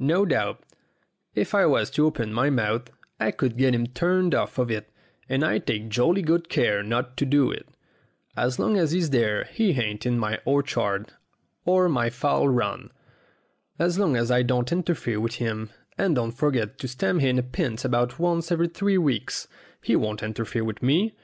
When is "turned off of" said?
3.86-4.68